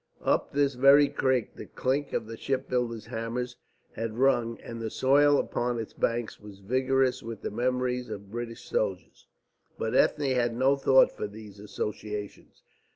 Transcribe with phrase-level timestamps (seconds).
[0.23, 3.55] Up this very creek the clink of the ship builders' hammers
[3.91, 8.67] had rung, and the soil upon its banks was vigorous with the memories of British
[8.67, 9.27] sailors.
[9.77, 12.63] But Ethne had no thought for these associations.